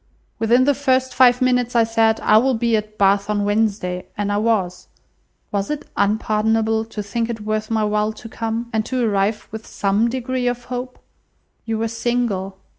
Within 0.39 0.63
the 0.63 0.73
first 0.73 1.13
five 1.13 1.43
minutes 1.43 1.75
I 1.75 1.83
said, 1.83 2.19
'I 2.21 2.37
will 2.39 2.53
be 2.55 2.75
at 2.75 2.97
Bath 2.97 3.29
on 3.29 3.45
Wednesday,' 3.45 4.07
and 4.17 4.31
I 4.31 4.37
was. 4.37 4.87
Was 5.51 5.69
it 5.69 5.85
unpardonable 5.95 6.85
to 6.85 7.03
think 7.03 7.29
it 7.29 7.41
worth 7.41 7.69
my 7.69 7.83
while 7.83 8.11
to 8.13 8.27
come? 8.27 8.71
and 8.73 8.83
to 8.87 9.05
arrive 9.07 9.47
with 9.51 9.67
some 9.67 10.09
degree 10.09 10.47
of 10.47 10.63
hope? 10.73 10.97
You 11.65 11.77
were 11.77 11.87
single. 11.87 12.57